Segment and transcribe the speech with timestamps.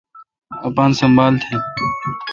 [0.67, 1.47] اپان سنبھال تھ۔